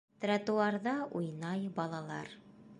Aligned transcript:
Тротуарҙа 0.23 0.95
уйнай 1.21 1.71
балалар 1.79 2.37